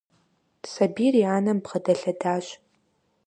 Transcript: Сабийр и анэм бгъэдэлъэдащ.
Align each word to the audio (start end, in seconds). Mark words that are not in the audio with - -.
Сабийр 0.71 1.15
и 1.21 1.23
анэм 1.35 1.57
бгъэдэлъэдащ. 1.63 2.45